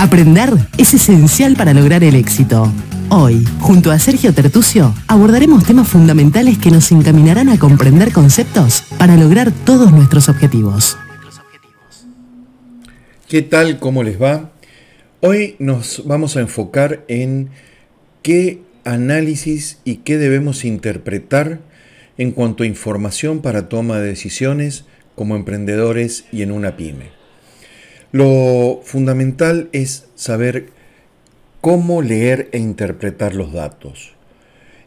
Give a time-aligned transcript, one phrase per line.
[0.00, 2.72] Aprender es esencial para lograr el éxito.
[3.10, 9.18] Hoy, junto a Sergio Tertucio, abordaremos temas fundamentales que nos encaminarán a comprender conceptos para
[9.18, 10.96] lograr todos nuestros objetivos.
[13.28, 13.78] ¿Qué tal?
[13.78, 14.52] ¿Cómo les va?
[15.20, 17.50] Hoy nos vamos a enfocar en
[18.22, 21.60] qué análisis y qué debemos interpretar
[22.16, 27.19] en cuanto a información para toma de decisiones como emprendedores y en una pyme.
[28.12, 30.66] Lo fundamental es saber
[31.60, 34.14] cómo leer e interpretar los datos.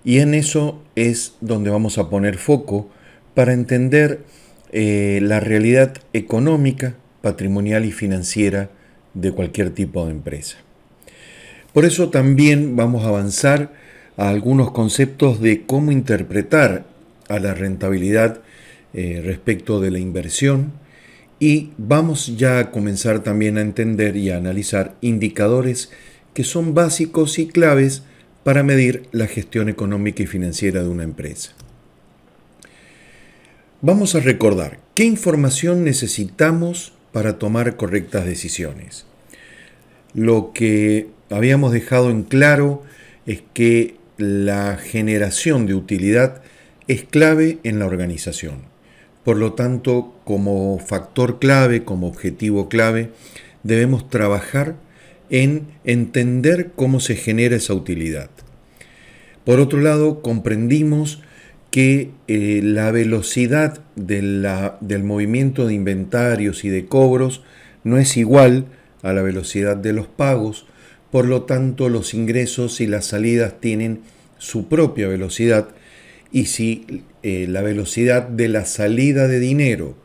[0.03, 2.89] Y en eso es donde vamos a poner foco
[3.33, 4.25] para entender
[4.71, 8.69] eh, la realidad económica, patrimonial y financiera
[9.13, 10.57] de cualquier tipo de empresa.
[11.71, 13.71] Por eso también vamos a avanzar
[14.17, 16.85] a algunos conceptos de cómo interpretar
[17.29, 18.41] a la rentabilidad
[18.93, 20.73] eh, respecto de la inversión
[21.43, 25.91] y vamos ya a comenzar también a entender y a analizar indicadores
[26.33, 28.03] que son básicos y claves
[28.45, 31.51] para medir la gestión económica y financiera de una empresa.
[33.81, 39.05] Vamos a recordar qué información necesitamos para tomar correctas decisiones.
[40.13, 42.83] Lo que habíamos dejado en claro
[43.25, 46.41] es que la generación de utilidad
[46.87, 48.72] es clave en la organización.
[49.23, 53.11] Por lo tanto, como factor clave, como objetivo clave,
[53.63, 54.75] debemos trabajar
[55.29, 58.29] en entender cómo se genera esa utilidad.
[59.45, 61.21] Por otro lado, comprendimos
[61.71, 67.41] que eh, la velocidad del movimiento de inventarios y de cobros
[67.83, 68.65] no es igual
[69.01, 70.67] a la velocidad de los pagos,
[71.11, 74.01] por lo tanto los ingresos y las salidas tienen
[74.37, 75.69] su propia velocidad
[76.33, 79.95] y si eh, la velocidad de la salida de dinero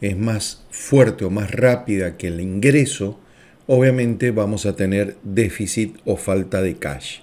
[0.00, 3.20] es más fuerte o más rápida que el ingreso,
[3.66, 7.20] obviamente vamos a tener déficit o falta de cash.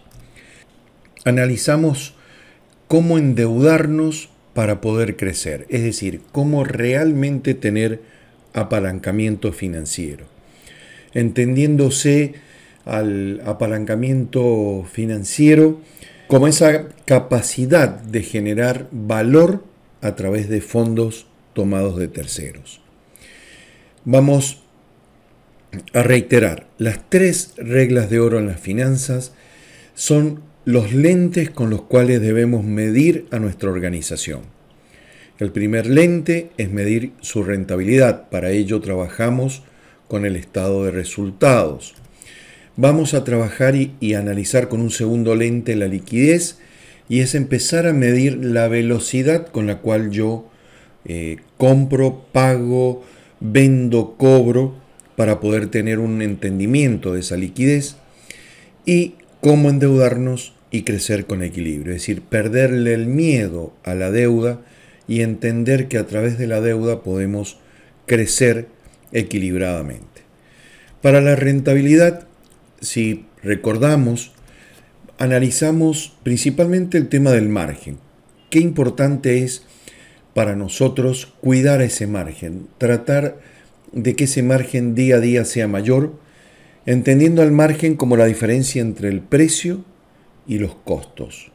[1.25, 2.15] Analizamos
[2.87, 8.01] cómo endeudarnos para poder crecer, es decir, cómo realmente tener
[8.53, 10.25] apalancamiento financiero.
[11.13, 12.35] Entendiéndose
[12.85, 15.81] al apalancamiento financiero
[16.27, 19.63] como esa capacidad de generar valor
[20.01, 22.81] a través de fondos tomados de terceros.
[24.03, 24.61] Vamos
[25.93, 29.33] a reiterar, las tres reglas de oro en las finanzas
[29.93, 34.41] son los lentes con los cuales debemos medir a nuestra organización.
[35.37, 39.63] El primer lente es medir su rentabilidad, para ello trabajamos
[40.07, 41.95] con el estado de resultados
[42.77, 46.57] vamos a trabajar y, analizar con un segundo lente la liquidez
[47.07, 50.49] y es empezar a medir la velocidad con la cual yo
[51.05, 53.03] eh, compro, pago,
[53.39, 54.75] vendo, cobro
[55.15, 57.97] para poder tener un entendimiento de esa liquidez
[58.85, 64.61] y cómo endeudarnos y crecer con equilibrio, es decir, perderle el miedo a la deuda
[65.07, 67.59] y entender que a través de la deuda podemos
[68.07, 68.67] crecer
[69.11, 70.03] equilibradamente.
[71.01, 72.27] Para la rentabilidad
[72.81, 74.31] si recordamos,
[75.17, 77.97] analizamos principalmente el tema del margen.
[78.49, 79.63] Qué importante es
[80.33, 83.39] para nosotros cuidar ese margen, tratar
[83.91, 86.13] de que ese margen día a día sea mayor,
[86.85, 89.83] entendiendo al margen como la diferencia entre el precio
[90.45, 91.51] y los costos.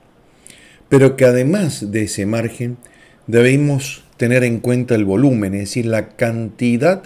[0.89, 2.79] Pero que además de ese margen
[3.27, 7.05] debemos tener en cuenta el volumen, es decir, la cantidad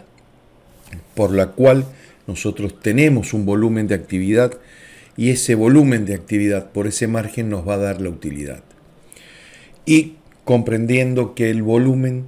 [1.15, 1.85] por la cual
[2.27, 4.59] nosotros tenemos un volumen de actividad
[5.17, 8.62] y ese volumen de actividad por ese margen nos va a dar la utilidad.
[9.87, 10.15] Y
[10.45, 12.27] comprendiendo que el volumen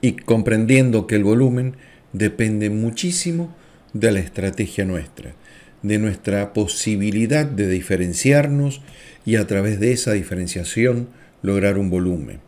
[0.00, 1.74] y comprendiendo que el volumen
[2.12, 3.54] depende muchísimo
[3.92, 5.34] de la estrategia nuestra,
[5.82, 8.80] de nuestra posibilidad de diferenciarnos
[9.24, 11.08] y a través de esa diferenciación
[11.42, 12.40] lograr un volumen.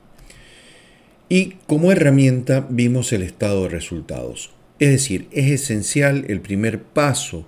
[1.28, 4.53] Y como herramienta vimos el estado de resultados.
[4.78, 7.46] Es decir, es esencial el primer paso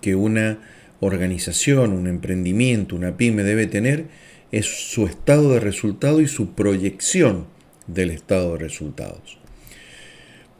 [0.00, 0.58] que una
[1.00, 4.06] organización, un emprendimiento, una pyme debe tener,
[4.52, 7.46] es su estado de resultado y su proyección
[7.86, 9.38] del estado de resultados.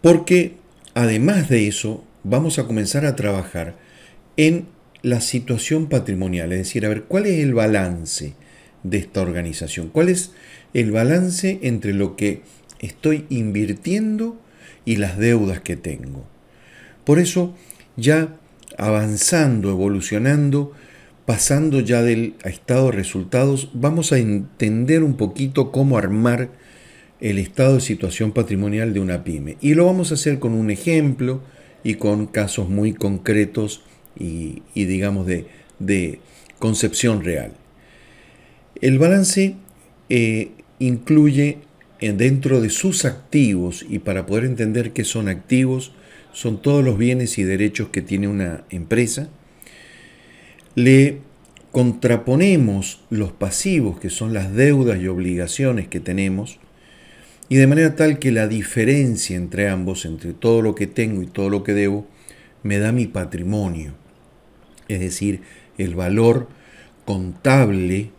[0.03, 0.55] Porque
[0.94, 3.76] además de eso, vamos a comenzar a trabajar
[4.37, 4.67] en
[5.02, 8.35] la situación patrimonial, es decir, a ver cuál es el balance
[8.82, 10.32] de esta organización, cuál es
[10.75, 12.43] el balance entre lo que
[12.81, 14.41] estoy invirtiendo
[14.87, 16.25] y las deudas que tengo.
[17.05, 17.55] Por eso,
[17.97, 18.35] ya
[18.79, 20.73] avanzando, evolucionando,
[21.27, 26.49] pasando ya del estado de resultados, vamos a entender un poquito cómo armar
[27.21, 29.56] el estado de situación patrimonial de una pyme.
[29.61, 31.43] Y lo vamos a hacer con un ejemplo
[31.83, 33.83] y con casos muy concretos
[34.19, 36.21] y, digamos de,
[36.59, 37.53] concepción real.
[38.81, 39.56] El balance
[40.09, 41.59] eh, incluye
[42.00, 45.93] dentro de sus activos, y para poder entender qué son activos,
[46.32, 49.28] son todos los bienes y derechos que tiene una empresa,
[50.75, 51.20] le
[51.72, 56.58] contraponemos los pasivos, que son las deudas y obligaciones que tenemos,
[57.48, 61.26] y de manera tal que la diferencia entre ambos, entre todo lo que tengo y
[61.26, 62.06] todo lo que debo,
[62.62, 63.94] me da mi patrimonio.
[64.88, 65.40] Es decir,
[65.78, 66.49] el valor
[67.04, 68.10] contable,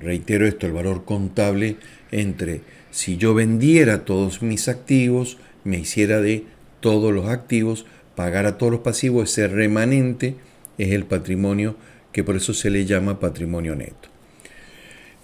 [0.00, 1.76] reitero esto, el valor contable
[2.10, 2.60] entre
[2.92, 6.44] si yo vendiera todos mis activos, me hiciera de
[6.80, 10.36] todos los activos, pagara todos los pasivos, ese remanente
[10.76, 11.74] es el patrimonio
[12.12, 14.10] que por eso se le llama patrimonio neto.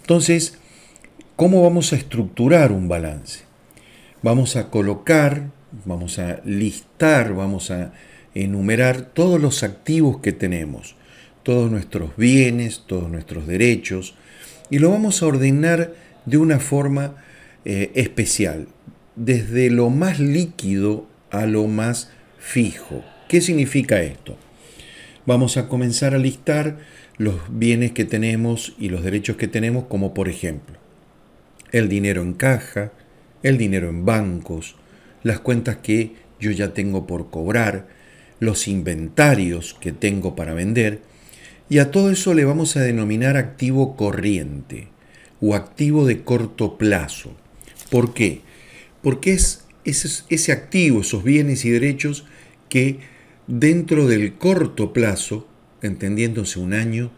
[0.01, 0.59] Entonces,
[1.37, 3.41] ¿cómo vamos a estructurar un balance?
[4.23, 5.51] Vamos a colocar,
[5.85, 7.93] vamos a listar, vamos a
[8.35, 10.97] enumerar todos los activos que tenemos,
[11.43, 14.15] todos nuestros bienes, todos nuestros derechos,
[14.71, 15.93] y lo vamos a ordenar
[16.25, 17.17] de una forma
[17.69, 18.67] eh, especial,
[19.15, 23.05] desde lo más líquido a lo más fijo.
[23.29, 24.39] ¿Qué significa esto?
[25.27, 26.79] Vamos a comenzar a listar
[27.19, 30.79] los bienes que tenemos y los derechos que tenemos, como por ejemplo
[31.71, 32.93] el dinero en caja,
[33.43, 34.77] el dinero en bancos,
[35.23, 37.87] las cuentas que yo ya tengo por cobrar,
[38.41, 41.01] los inventarios que tengo para vender,
[41.69, 44.89] y a todo eso le vamos a denominar activo corriente
[45.43, 47.37] o activo de corto plazo.
[47.91, 48.43] ¿Por qué?
[49.03, 52.25] Porque es ese, activo, esos bienes y derechos
[52.69, 52.99] que
[53.47, 55.49] dentro del corto plazo,
[55.83, 57.11] entendiéndose un año,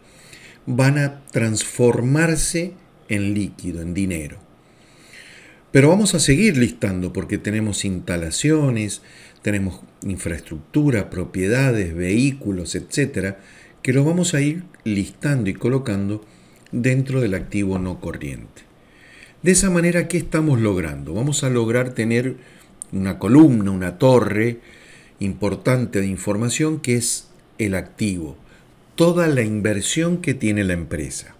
[0.65, 2.73] van a transformarse
[3.09, 4.39] en líquido, en dinero.
[5.71, 9.01] Pero vamos a seguir listando porque tenemos instalaciones,
[9.41, 13.39] tenemos infraestructura, propiedades, vehículos, etcétera,
[13.81, 16.25] que lo vamos a ir listando y colocando
[16.71, 18.70] dentro del activo no corriente.
[19.43, 21.15] De esa manera, ¿qué estamos logrando?
[21.15, 22.35] Vamos a lograr tener
[22.91, 24.59] una columna, una torre
[25.19, 28.37] importante de información que es el activo,
[28.95, 31.35] toda la inversión que tiene la empresa.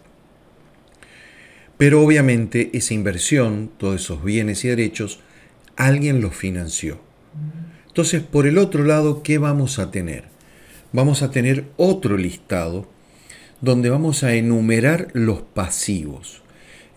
[1.78, 5.20] Pero obviamente esa inversión, todos esos bienes y derechos,
[5.76, 7.00] alguien los financió.
[7.88, 10.26] Entonces, por el otro lado, ¿qué vamos a tener?
[10.92, 12.88] Vamos a tener otro listado
[13.62, 16.41] donde vamos a enumerar los pasivos,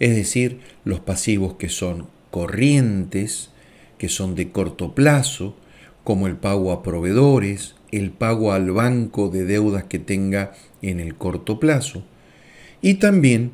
[0.01, 3.51] es decir, los pasivos que son corrientes,
[3.99, 5.57] que son de corto plazo,
[6.03, 10.53] como el pago a proveedores, el pago al banco de deudas que tenga
[10.83, 12.05] en el corto plazo,
[12.83, 13.53] y también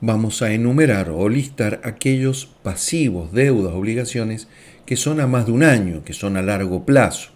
[0.00, 4.48] vamos a enumerar o listar aquellos pasivos, deudas, obligaciones
[4.84, 7.30] que son a más de un año, que son a largo plazo,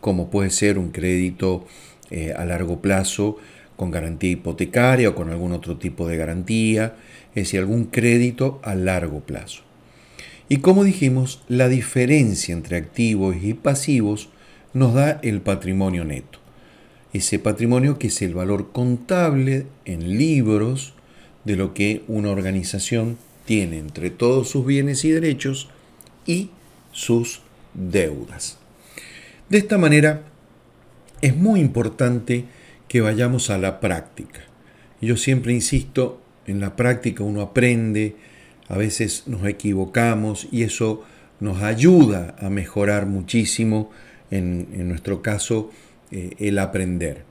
[0.00, 1.64] como puede ser un crédito
[2.10, 3.36] eh, a largo plazo
[3.76, 6.96] con garantía hipotecaria o con algún otro tipo de garantía,
[7.34, 9.62] es decir, algún crédito a largo plazo.
[10.48, 14.28] Y como dijimos, la diferencia entre activos y pasivos
[14.74, 16.38] nos da el patrimonio neto.
[17.12, 20.94] Ese patrimonio que es el valor contable en libros
[21.44, 25.68] de lo que una organización tiene entre todos sus bienes y derechos
[26.26, 26.50] y
[26.92, 27.40] sus
[27.74, 28.58] deudas.
[29.48, 30.22] De esta manera,
[31.20, 32.44] es muy importante
[32.88, 34.40] que vayamos a la práctica.
[35.00, 38.16] Yo siempre insisto, en la práctica uno aprende,
[38.68, 41.02] a veces nos equivocamos y eso
[41.40, 43.90] nos ayuda a mejorar muchísimo,
[44.30, 45.70] en, nuestro caso,
[46.10, 47.24] eh, el aprender.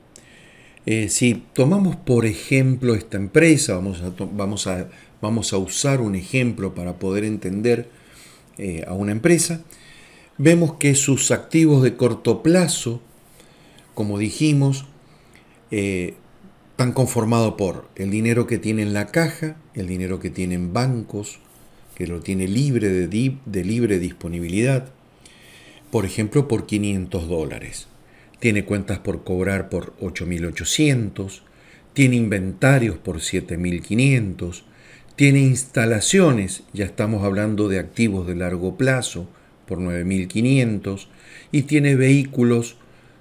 [0.84, 4.88] Eh, si tomamos por ejemplo esta empresa, vamos a, vamos a,
[5.20, 7.88] vamos a usar un ejemplo para poder entender
[8.58, 9.62] eh, a una empresa,
[10.38, 13.00] vemos que sus activos de corto plazo,
[13.94, 14.86] como dijimos,
[16.72, 20.72] están conformados por el dinero que tiene en la caja, el dinero que tiene en
[20.72, 21.38] bancos,
[21.94, 24.88] que lo tiene libre de, de libre disponibilidad,
[25.90, 27.88] por ejemplo, por 500 dólares.
[28.40, 31.42] Tiene cuentas por cobrar por 8.800,
[31.92, 34.62] tiene inventarios por 7.500,
[35.14, 39.28] tiene instalaciones, ya estamos hablando de activos de largo plazo,
[39.66, 41.06] por 9.500,
[41.52, 42.76] y tiene vehículos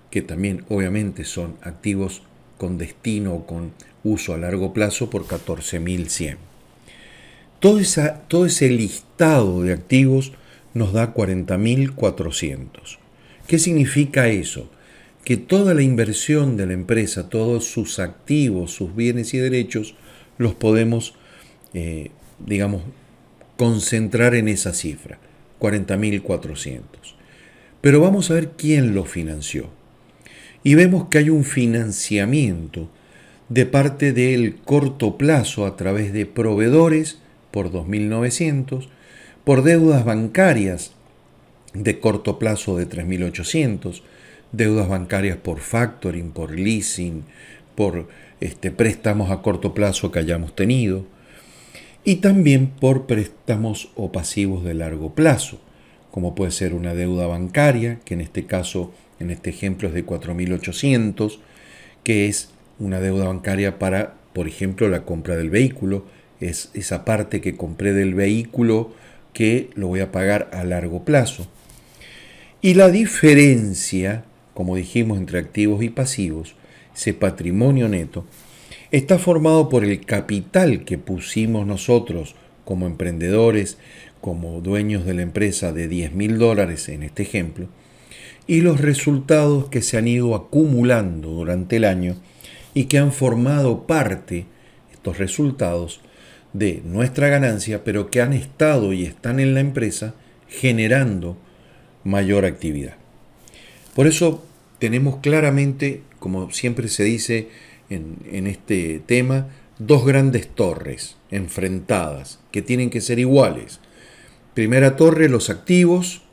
[0.10, 2.24] que también obviamente son activos
[2.62, 3.72] con destino o con
[4.04, 6.38] uso a largo plazo por 14.100.
[7.60, 7.80] Todo,
[8.28, 10.34] todo ese listado de activos
[10.76, 13.00] nos da 40.400.
[13.48, 14.70] ¿Qué significa eso?
[15.24, 19.96] Que toda la inversión de la empresa, todos sus activos, sus bienes y derechos,
[20.38, 21.16] los podemos
[21.74, 22.84] eh, digamos,
[23.58, 25.18] concentrar en esa cifra,
[25.60, 26.82] 40.400.
[27.82, 29.81] Pero vamos a ver quién lo financió.
[30.64, 32.90] Y vemos que hay un financiamiento
[33.50, 37.20] de parte del corto plazo a través de proveedores
[37.52, 38.88] por 2.900,
[39.44, 40.94] por deudas bancarias
[41.74, 44.02] de corto plazo de 3.800,
[44.52, 47.24] deudas bancarias por factoring, por leasing,
[47.76, 48.08] por
[48.40, 51.06] este, préstamos a corto plazo que hayamos tenido,
[52.04, 55.60] y también por préstamos o pasivos de largo plazo,
[56.10, 58.92] como puede ser una deuda bancaria, que en este caso,
[59.22, 61.40] en este ejemplo es de 4.800,
[62.04, 62.50] que es
[62.80, 66.06] una deuda bancaria para, por ejemplo, la compra del vehículo,
[66.40, 68.94] es esa parte que compré del vehículo
[69.34, 71.48] que lo voy a pagar a largo plazo.
[72.62, 76.56] Y la diferencia, como dijimos, entre activos y pasivos,
[76.96, 78.26] ese patrimonio neto,
[78.92, 82.36] está formado por el capital que pusimos nosotros
[82.66, 83.78] como emprendedores,
[84.20, 87.68] como dueños de la empresa de 10 mil dólares en este ejemplo,
[88.52, 92.18] y los resultados que se han ido acumulando durante el año
[92.74, 94.46] y que han formado parte,
[94.92, 96.02] estos resultados,
[96.52, 100.16] de nuestra ganancia, pero que han estado y están en la empresa
[100.50, 101.38] generando
[102.04, 102.96] mayor actividad.
[103.96, 104.44] Por eso
[104.80, 107.48] tenemos claramente, como siempre se dice
[107.90, 109.48] en, este tema,
[109.80, 113.80] dos grandes torres enfrentadas que tienen que ser iguales.
[114.54, 116.24] Primera torre, los activos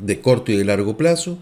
[0.00, 1.38] de corto y de largo plazo,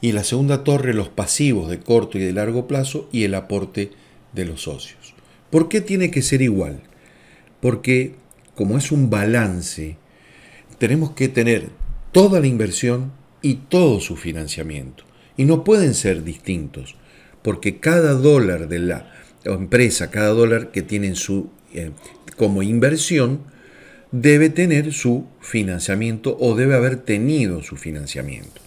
[0.00, 3.90] y la segunda torre, los pasivos de corto y de largo plazo y el aporte
[4.32, 5.14] de los socios.
[5.50, 6.80] ¿Por qué tiene que ser igual?
[7.60, 8.14] Porque
[8.54, 9.96] como es un balance,
[10.78, 11.68] tenemos que tener
[12.12, 15.04] toda la inversión y todo su financiamiento.
[15.36, 16.96] Y no pueden ser distintos,
[17.42, 19.12] porque cada dólar de la
[19.44, 21.90] empresa, cada dólar que tienen su, eh,
[22.36, 23.40] como inversión,
[24.12, 28.60] debe tener su financiamiento o debe haber tenido su financiamiento.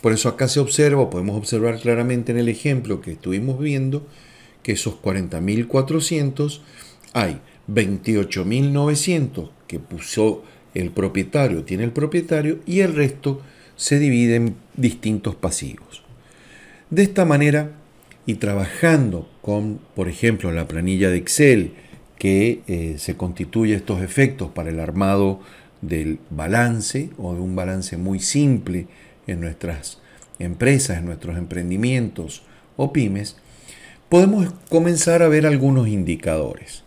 [0.00, 4.06] Por eso acá se observa, podemos observar claramente en el ejemplo que estuvimos viendo,
[4.62, 6.60] que esos 40.400
[7.12, 13.42] hay 28.900 que puso el propietario, tiene el propietario, y el resto
[13.76, 16.02] se divide en distintos pasivos.
[16.90, 17.72] De esta manera,
[18.26, 21.72] y trabajando con, por ejemplo, la planilla de Excel,
[22.18, 25.40] que eh, se constituye estos efectos para el armado
[25.80, 28.88] del balance o de un balance muy simple
[29.26, 29.98] en nuestras
[30.38, 32.42] empresas, en nuestros emprendimientos
[32.76, 33.36] o pymes,
[34.08, 36.82] podemos comenzar a ver algunos indicadores.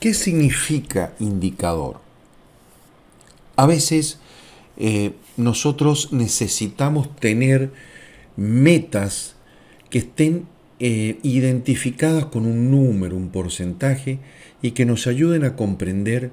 [0.00, 2.00] ¿Qué significa indicador?
[3.56, 4.20] A veces
[4.76, 7.72] eh, nosotros necesitamos tener
[8.36, 9.34] metas
[9.90, 10.46] que estén
[10.80, 14.18] eh, identificadas con un número, un porcentaje,
[14.62, 16.30] y que nos ayuden a comprender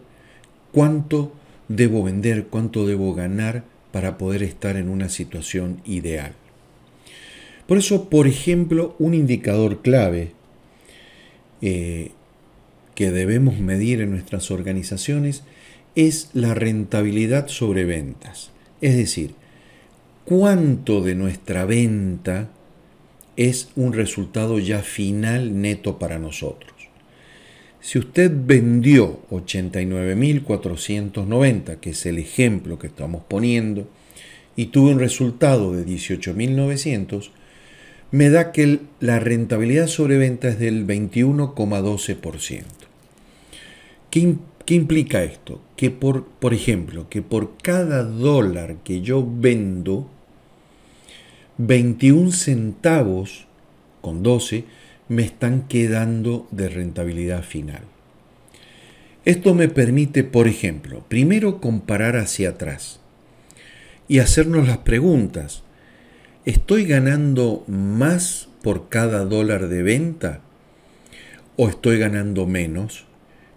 [0.72, 1.34] cuánto
[1.68, 6.34] debo vender, cuánto debo ganar para poder estar en una situación ideal.
[7.68, 10.34] Por eso, por ejemplo, un indicador clave
[11.62, 12.12] eh,
[12.94, 15.44] que debemos medir en nuestras organizaciones
[15.96, 18.52] es la rentabilidad sobre ventas.
[18.82, 19.34] Es decir,
[20.26, 22.50] cuánto de nuestra venta
[23.38, 26.74] es un resultado ya final neto para nosotros.
[27.82, 33.88] Si usted vendió 89.490, que es el ejemplo que estamos poniendo,
[34.56, 37.30] y tuvo un resultado de 18.900,
[38.10, 42.64] me da que la rentabilidad sobre venta es del 21,12%.
[44.10, 45.62] ¿Qué, ¿Qué, implica esto?
[45.76, 50.10] Que por, por ejemplo, que por cada dólar que yo vendo,
[51.58, 53.48] 21 centavos
[54.02, 54.66] con 12
[55.08, 57.84] me están quedando de rentabilidad final.
[59.24, 63.00] Esto me permite, por ejemplo, primero comparar hacia atrás
[64.10, 65.64] y hacernos las preguntas.
[66.44, 70.42] ¿Estoy ganando más por cada dólar de venta
[71.56, 73.06] o estoy ganando menos?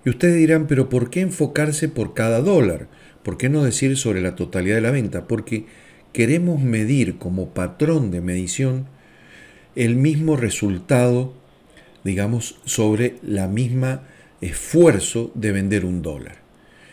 [0.04, 2.86] Y ustedes dirán, pero ¿por qué enfocarse por cada dólar?
[3.24, 5.26] ¿Por qué no decir sobre la totalidad de la venta?
[5.26, 5.66] Porque
[6.12, 8.86] queremos medir como patrón de medición
[9.76, 11.34] el mismo resultado,
[12.04, 14.02] digamos, sobre la misma
[14.40, 16.36] esfuerzo de vender un dólar.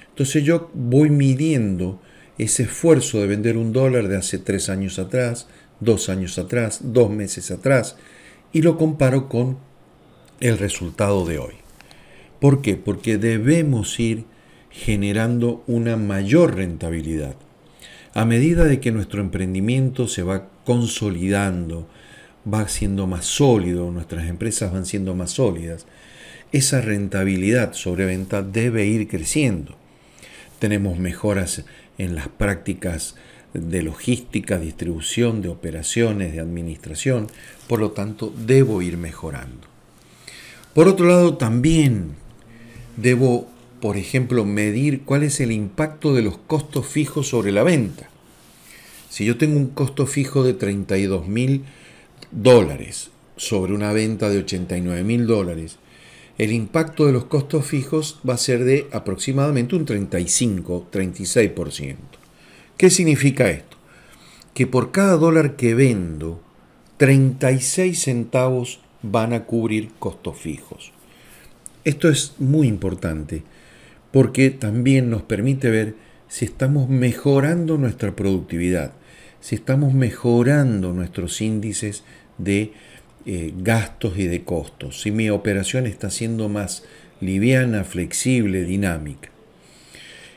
[0.10, 2.02] Entonces yo voy midiendo
[2.38, 5.48] ese esfuerzo de vender un dólar de hace tres años atrás,
[5.80, 7.98] dos años atrás, dos meses atrás,
[8.54, 9.58] y lo comparo con
[10.40, 11.56] el resultado de hoy.
[12.40, 12.76] ¿Por qué?
[12.76, 14.26] Porque debemos ir
[14.70, 17.36] generando una mayor rentabilidad.
[18.16, 21.86] A medida de que nuestro emprendimiento se va consolidando,
[22.52, 25.86] va siendo más sólido, nuestras empresas van siendo más sólidas,
[26.54, 29.76] esa rentabilidad sobre venta debe ir creciendo.
[30.60, 31.66] Tenemos mejoras
[31.98, 33.16] en las prácticas
[33.54, 37.28] de logística, distribución, de operaciones, de administración,
[37.68, 39.68] por lo tanto debo ir mejorando.
[40.74, 42.16] Por otro lado, también
[42.96, 43.50] debo,
[43.86, 48.10] por ejemplo, medir cuál es el impacto de los costos fijos sobre la venta.
[49.12, 51.66] Si yo tengo un costo fijo de 32 mil
[52.32, 55.78] dólares sobre una venta de 89 mil dólares,
[56.40, 61.96] el impacto de los costos fijos va a ser de aproximadamente un 35-36%.
[62.78, 63.78] ¿Qué significa esto?
[64.56, 66.42] Que por cada dólar que vendo,
[66.98, 70.92] 36 centavos van a cubrir costos fijos.
[71.84, 73.44] Esto es muy importante
[74.16, 75.96] porque también nos permite ver
[76.30, 78.94] si estamos mejorando nuestra productividad,
[79.42, 82.06] si estamos mejorando nuestros índices
[82.38, 82.72] de
[83.26, 86.86] eh, gastos y de costos, si mi operación está siendo más
[87.20, 89.32] liviana, flexible, dinámica.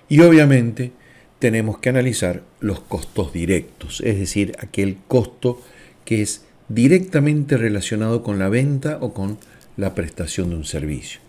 [0.08, 0.90] Y obviamente
[1.38, 5.62] tenemos que analizar los costos directos, es decir, aquel costo
[6.04, 9.38] que es directamente relacionado con la venta o con
[9.76, 11.27] la prestación de un servicio.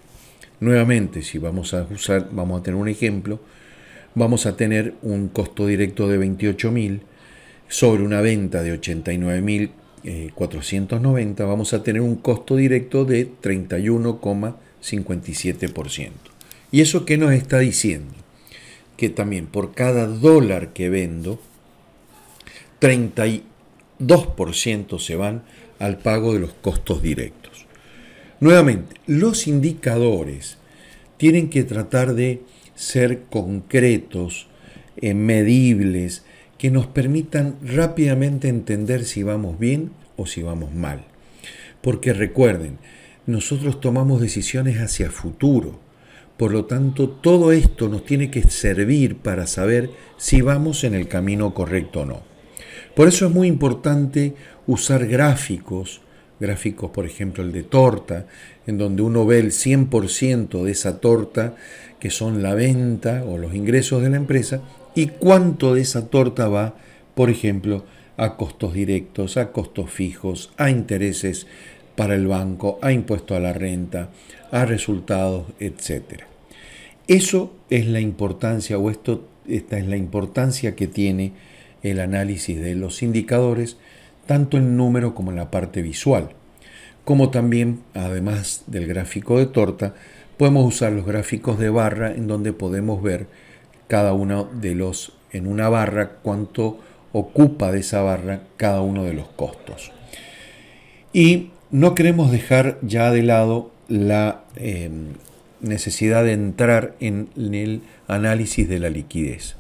[0.60, 3.40] Nuevamente, si vamos a usar, vamos a tener un ejemplo,
[4.16, 7.02] vamos a tener un costo directo de 28.000
[7.68, 9.70] sobre una venta de 89.000
[10.34, 16.12] 490 eh, vamos a tener un costo directo de 31,57%.
[16.72, 18.14] ¿Y eso qué nos está diciendo?
[18.96, 21.42] Que también por cada dólar que vendo,
[22.80, 25.44] 32% se van
[25.80, 27.59] al pago de los costos directos.
[28.40, 30.58] Nuevamente, los indicadores
[31.18, 32.42] tienen que tratar de
[32.76, 34.48] ser concretos,
[34.98, 36.24] eh, medibles,
[36.58, 41.06] que nos permitan rápidamente entender si vamos bien o si vamos mal.
[41.82, 42.78] Porque recuerden,
[43.26, 45.80] nosotros tomamos decisiones hacia futuro.
[46.38, 51.10] Por lo tanto, todo esto nos tiene que servir para saber si vamos en el
[51.10, 52.22] camino correcto o no.
[52.96, 54.36] Por eso es muy importante
[54.68, 56.02] usar gráficos,
[56.40, 58.26] gráficos por ejemplo el de torta,
[58.68, 61.56] en donde uno ve el 100% de esa torta,
[62.00, 64.62] que son la venta o los ingresos de la empresa,
[64.96, 66.76] y cuánto de esa torta va,
[67.16, 67.86] por ejemplo,
[68.18, 71.48] a costos directos, a costos fijos, a intereses
[71.96, 74.10] para el banco, a impuesto a la renta,
[74.52, 76.24] a resultados, etc.
[77.08, 81.34] Eso es la importancia, o esto, esta es la importancia que tiene
[81.82, 83.78] el análisis de los indicadores,
[84.30, 86.30] tanto en número como en la parte visual.
[87.04, 89.96] Como también, además del gráfico de torta,
[90.38, 93.26] podemos usar los gráficos de barra en donde podemos ver
[93.88, 96.78] cada uno de los, en una barra, cuánto
[97.12, 99.92] ocupa de esa barra cada uno de los costos.
[101.12, 105.14] Y no queremos dejar ya de lado la em,
[105.60, 109.56] necesidad de entrar en, en el análisis de la liquidez.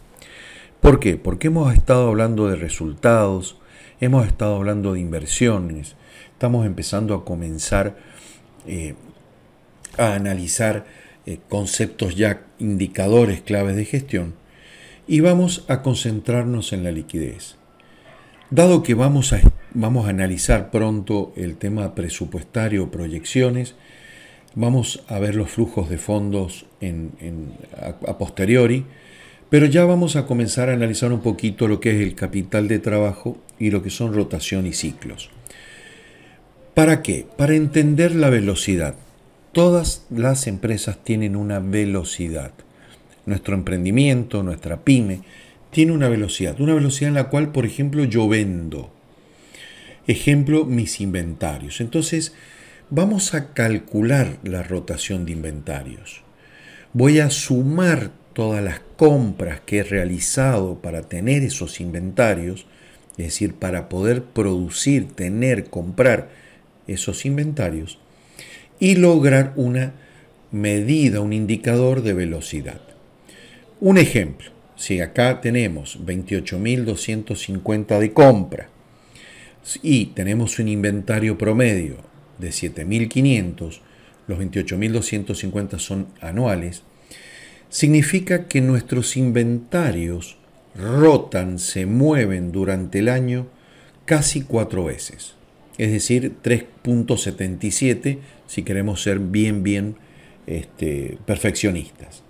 [0.79, 1.17] ¿Por qué?
[1.17, 3.58] Porque hemos estado hablando de resultados,
[3.99, 5.95] hemos estado hablando de inversiones,
[6.33, 7.97] estamos empezando a comenzar
[8.67, 8.95] eh,
[9.97, 10.85] a analizar
[11.25, 14.35] eh, conceptos ya indicadores claves de gestión
[15.07, 17.55] y vamos a concentrarnos en la liquidez.
[18.51, 19.41] Dado que vamos a,
[19.73, 23.75] vamos a analizar pronto el tema presupuestario, proyecciones,
[24.55, 27.11] vamos a ver los flujos de fondos en,
[27.77, 28.85] a, posteriori,
[29.49, 32.79] pero ya vamos a comenzar a analizar un poquito lo que es el capital de
[32.79, 35.29] trabajo y lo que son rotación y ciclos.
[36.75, 37.25] ¿Para qué?
[37.37, 38.95] Para entender la velocidad.
[39.51, 42.53] Todas las empresas tienen una velocidad.
[43.25, 45.21] Nuestro emprendimiento, nuestra pyme,
[45.71, 46.61] tiene una velocidad.
[46.61, 48.91] Una velocidad en la cual, por ejemplo, yo vendo.
[50.07, 51.81] Ejemplo, mis inventarios.
[51.81, 52.33] Entonces,
[52.91, 56.21] vamos a calcular la rotación de inventarios.
[56.93, 62.65] Voy a sumar todas las compras que he realizado para tener esos inventarios,
[63.11, 66.29] es decir, para poder producir, tener, comprar
[66.87, 67.99] esos inventarios
[68.79, 69.93] y lograr una
[70.51, 72.81] medida, un indicador de velocidad.
[73.79, 78.69] Un ejemplo, si acá tenemos 28.250 de compra
[79.83, 81.97] y tenemos un inventario promedio
[82.37, 83.81] de 7.500,
[84.27, 86.83] los 28.250 son anuales,
[87.69, 90.37] significa que nuestros inventarios
[90.75, 93.47] rotan, se mueven durante el año
[94.05, 95.35] casi cuatro veces
[95.79, 99.95] es decir, 3.77 si queremos ser bien, bien
[100.45, 102.21] este, perfeccionistas.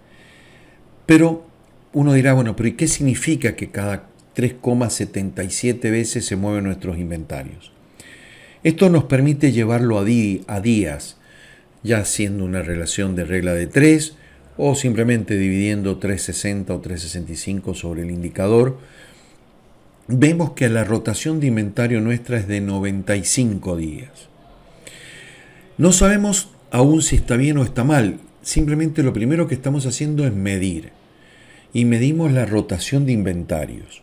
[1.08, 1.48] Pero
[1.92, 7.72] uno dirá, bueno, pero ¿y qué significa que cada 3,77 veces se mueven nuestros inventarios?
[8.64, 11.18] Esto nos permite llevarlo a, a días,
[11.82, 14.16] ya siendo una relación de regla de 3
[14.62, 18.78] o simplemente dividiendo 360 o 365 sobre el indicador
[20.10, 24.10] vemos que la rotación de inventario nuestra es de 95 días.
[25.78, 30.28] No sabemos aún si está bien o está mal, simplemente lo primero que estamos haciendo
[30.28, 30.92] es medir
[31.72, 34.02] y medimos la rotación de inventarios.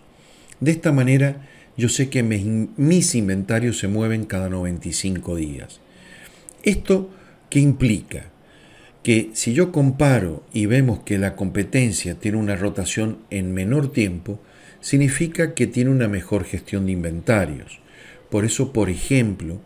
[0.60, 5.80] De esta manera yo sé que mis inventarios se mueven cada 95 días.
[6.62, 7.10] ¿Esto
[7.50, 8.30] qué implica?
[9.06, 14.40] Que si yo comparo y vemos que la competencia tiene una rotación en menor tiempo,
[14.80, 17.78] significa que tiene una mejor gestión de inventarios.
[18.30, 19.60] Por eso, por ejemplo,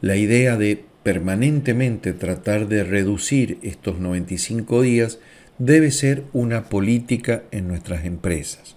[0.00, 5.18] la idea de permanentemente tratar de reducir estos 95 días
[5.58, 8.76] debe ser una política en nuestras empresas.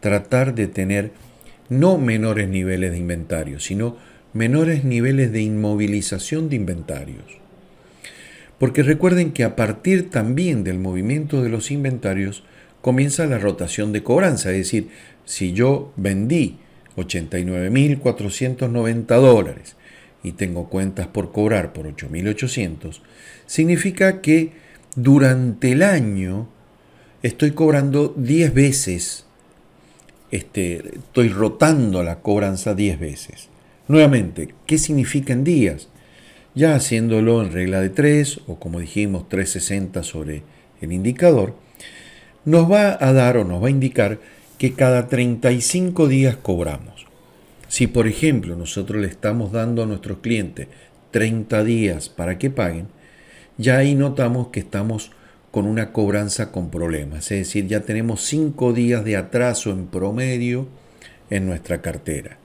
[0.00, 1.12] Tratar de tener
[1.68, 3.98] no menores niveles de inventario, sino
[4.32, 7.43] menores niveles de inmovilización de inventarios.
[8.58, 12.44] Porque recuerden que a partir también del movimiento de los inventarios
[12.80, 14.88] comienza la rotación de cobranza, es decir,
[15.24, 16.58] si yo vendí
[16.96, 19.76] 89.490 dólares
[20.22, 23.00] y tengo cuentas por cobrar por 8.800,
[23.46, 24.52] significa que
[24.96, 26.46] durante el año
[27.22, 29.24] estoy cobrando 10 veces,
[30.30, 33.48] este, estoy rotando la cobranza 10 veces.
[33.88, 35.88] Nuevamente, ¿qué significa en días?
[36.54, 40.42] Ya haciéndolo en regla de 3 o como dijimos 360 sobre
[40.80, 41.56] el indicador,
[42.44, 44.20] nos va a dar o nos va a indicar
[44.56, 47.06] que cada 35 días cobramos.
[47.66, 50.68] Si por ejemplo nosotros le estamos dando a nuestros clientes
[51.10, 52.86] 30 días para que paguen,
[53.58, 55.10] ya ahí notamos que estamos
[55.50, 57.30] con una cobranza con problemas.
[57.32, 60.68] Es decir, ya tenemos 5 días de atraso en promedio
[61.30, 62.38] en nuestra cartera.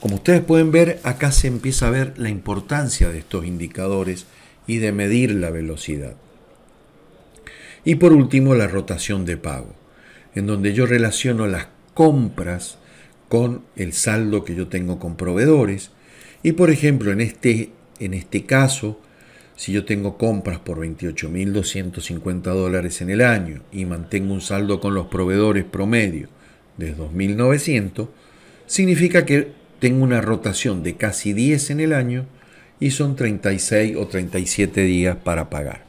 [0.00, 4.26] Como ustedes pueden ver, acá se empieza a ver la importancia de estos indicadores
[4.66, 6.16] y de medir la velocidad.
[7.84, 9.74] Y por último, la rotación de pago
[10.34, 12.78] en donde yo relaciono las compras
[13.28, 15.90] con el saldo que yo tengo con proveedores.
[16.42, 19.00] Y por ejemplo, en este, en este caso,
[19.56, 24.94] si yo tengo compras por 28.250 dólares en el año y mantengo un saldo con
[24.94, 26.28] los proveedores promedio
[26.76, 28.08] de 2.900,
[28.66, 32.26] significa que tengo una rotación de casi 10 en el año
[32.78, 35.84] y son 36 o 37 días para pagar.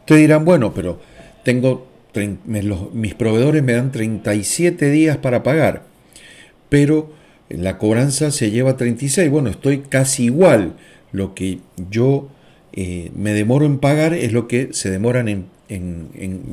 [0.00, 1.00] Ustedes dirán, bueno, pero
[1.44, 1.88] tengo
[2.92, 5.84] mis proveedores me dan 37 días para pagar,
[6.68, 7.12] pero
[7.48, 9.30] la cobranza se lleva 36.
[9.30, 10.74] Bueno, estoy casi igual.
[11.12, 11.58] Lo que
[11.90, 12.28] yo
[12.72, 15.46] eh, me demoro en pagar es lo que se demoran en,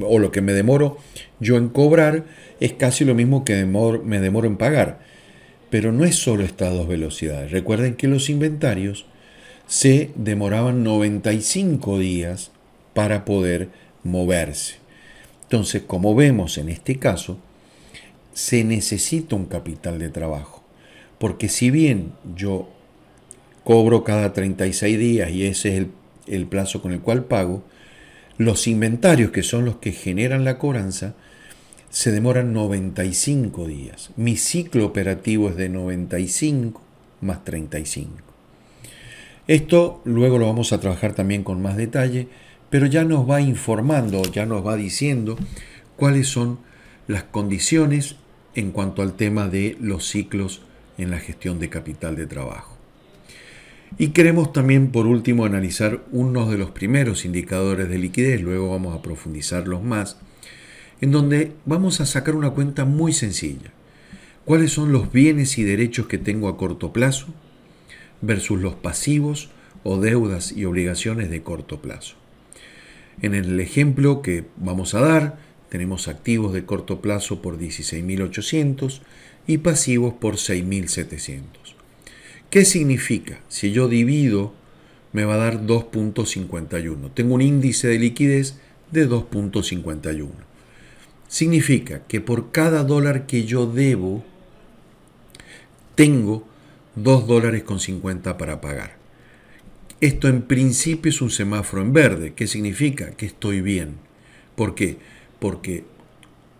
[0.02, 0.97] o lo que me demoro
[1.39, 2.26] yo en cobrar
[2.60, 5.00] es casi lo mismo que me demoro en pagar.
[5.69, 7.51] Pero no es solo estas dos velocidades.
[7.51, 9.06] Recuerden que los inventarios
[9.67, 12.51] se demoraban 95 días
[12.93, 13.69] para poder
[14.03, 14.75] moverse.
[15.43, 17.38] Entonces, como vemos en este caso,
[18.34, 20.63] se necesita un capital de trabajo.
[21.19, 22.69] Porque si bien yo
[23.63, 25.88] cobro cada 36 días y ese es
[26.27, 27.63] el, plazo con el cual pago,
[28.38, 31.15] los inventarios que son los que generan la cobranza
[31.89, 34.12] se demoran 95 días.
[34.15, 36.82] Mi ciclo operativo es de 95
[37.21, 38.12] más 35.
[39.47, 42.28] Esto luego lo vamos a trabajar también con más detalle
[42.69, 45.38] pero ya nos va informando, ya nos va diciendo
[45.95, 46.60] cuáles son
[47.08, 48.15] las condiciones
[48.56, 50.62] en cuanto al tema de los ciclos
[50.97, 52.76] en la gestión de capital de trabajo.
[53.97, 58.95] Y queremos también, por último, analizar uno de los primeros indicadores de liquidez, luego vamos
[58.95, 60.17] a profundizarlos más,
[61.02, 63.72] en donde vamos a sacar una cuenta muy sencilla.
[64.46, 67.28] ¿Cuáles son los bienes y derechos que tengo a corto plazo
[68.22, 69.50] versus los pasivos
[69.84, 72.16] o deudas y obligaciones de corto plazo?
[73.22, 79.02] En el ejemplo que vamos a dar, tenemos activos de corto plazo por 16.800
[79.48, 81.42] y pasivos por 6.700.
[82.50, 83.42] ¿Qué significa?
[83.50, 84.54] Si yo divido,
[85.12, 87.12] me va a dar 2.51.
[87.14, 88.60] Tengo un índice de liquidez
[88.92, 90.47] de 2.51.
[91.28, 94.24] Significa que por cada dólar que yo debo,
[95.96, 96.48] tengo
[96.96, 98.98] 2 dólares con 50 para pagar.
[100.00, 102.34] Esto en principio es un semáforo en verde.
[102.34, 103.12] ¿Qué significa?
[103.12, 103.96] Que estoy bien.
[104.56, 104.98] ¿Por qué?
[105.40, 105.84] Porque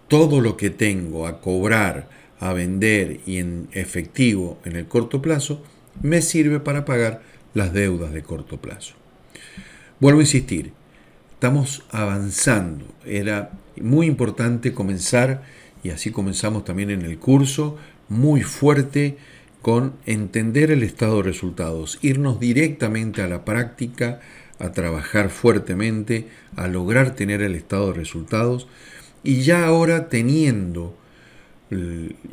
[0.08, 5.63] todo lo que tengo a cobrar, a vender y en efectivo en el corto plazo
[6.01, 7.21] me sirve para pagar
[7.53, 8.93] las deudas de corto plazo.
[9.99, 10.73] Vuelvo a insistir,
[11.38, 12.88] estamos avanzando.
[13.06, 15.43] Era muy importante comenzar,
[15.84, 17.78] y así comenzamos también en el curso,
[18.10, 19.17] muy fuerte
[19.62, 24.19] con entender el estado de resultados, irnos directamente a la práctica,
[24.58, 28.67] a trabajar fuertemente, a lograr tener el estado de resultados
[29.23, 30.97] y ya ahora teniendo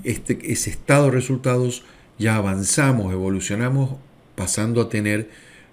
[0.03, 1.85] este, ese estado de resultados
[2.19, 3.99] ya avanzamos, evolucionamos,
[4.35, 5.29] pasando a tener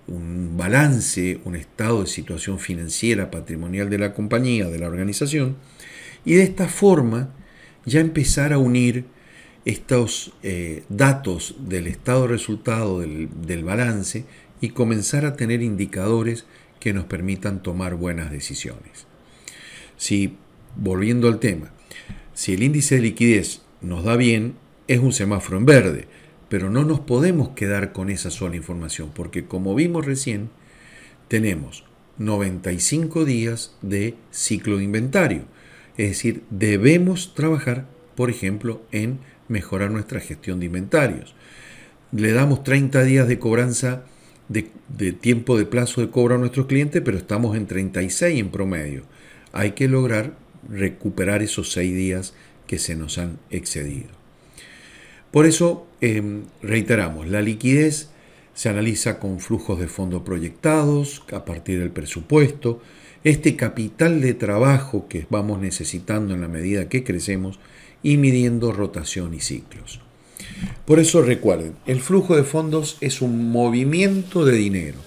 [0.07, 5.57] un balance, un estado de situación financiera, patrimonial de la compañía, de la organización,
[6.25, 7.33] y de esta forma
[7.85, 9.05] ya empezar a unir
[9.65, 14.25] estos eh, datos del estado de resultado del, del balance
[14.59, 16.45] y comenzar a tener indicadores
[16.79, 19.05] que nos permitan tomar buenas decisiones.
[19.97, 20.37] Si,
[20.75, 21.71] volviendo al tema,
[22.33, 24.55] si el índice de liquidez nos da bien,
[24.87, 26.07] es un semáforo en verde,
[26.51, 30.49] pero no nos podemos quedar con esa sola información, porque como vimos recién,
[31.29, 31.85] tenemos
[32.17, 35.45] 95 días de ciclo de inventario.
[35.95, 37.85] Es decir, debemos trabajar,
[38.15, 41.35] por ejemplo, en mejorar nuestra gestión de inventarios.
[42.11, 44.03] Le damos 30 días de cobranza
[44.49, 44.63] de,
[45.13, 49.03] tiempo de plazo de cobro a nuestros clientes, pero estamos en 36 en promedio.
[49.53, 50.33] Hay que lograr
[50.69, 52.33] recuperar esos 6 días
[52.67, 54.20] que se nos han excedido.
[55.32, 58.10] Por eso, em, reiteramos, la liquidez
[58.54, 62.82] se analiza con flujos de fondos proyectados a partir del presupuesto,
[63.24, 67.60] este capital de trabajo que vamos necesitando en la medida que crecemos
[68.04, 70.02] y midiendo rotación y ciclos.
[70.86, 74.98] Por eso recuerden, el flujo de fondos es un movimiento de dinero,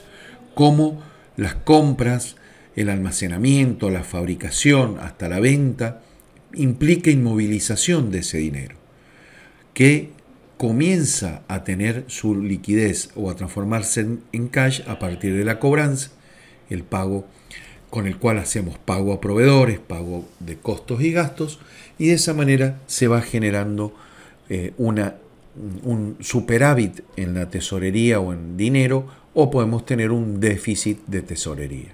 [0.54, 1.02] como
[1.36, 2.36] las compras,
[2.76, 6.02] el almacenamiento, la fabricación, hasta la venta,
[6.54, 8.76] implica inmovilización de ese dinero,
[9.74, 10.10] que
[10.56, 16.10] comienza a tener su liquidez o a transformarse en, cash a partir de la cobranza,
[16.70, 17.26] el pago
[17.90, 21.58] con el cual hacemos pago a proveedores, pago de costos y gastos,
[21.98, 23.94] y de esa manera se va generando
[24.48, 25.16] eh, una
[25.84, 31.92] un superávit en la tesorería o en dinero o podemos tener un déficit de tesorería.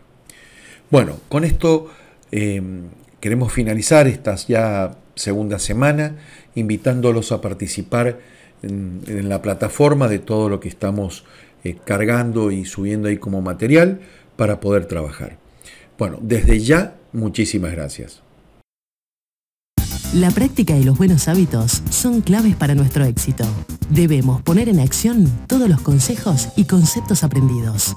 [0.90, 1.90] Bueno, con esto
[2.31, 2.85] em,
[3.21, 6.16] queremos finalizar esta ya segunda semana
[6.55, 8.18] invitándolos a participar
[8.62, 11.25] en, la plataforma de todo lo que estamos
[11.64, 14.01] eh, cargando y subiendo ahí como material
[14.37, 15.37] para poder trabajar.
[15.99, 18.23] Bueno, desde ya, muchísimas gracias.
[20.14, 23.44] La práctica y los buenos hábitos son claves para nuestro éxito.
[23.90, 27.96] Debemos poner en acción todos los consejos y conceptos aprendidos.